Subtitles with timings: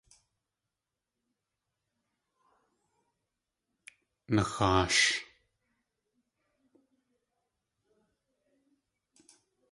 [4.35, 5.05] Naxaash!